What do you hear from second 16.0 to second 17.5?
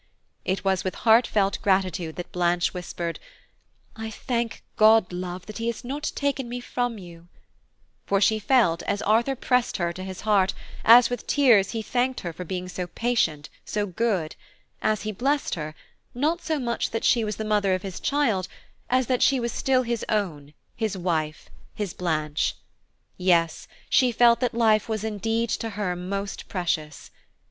not so much that she was the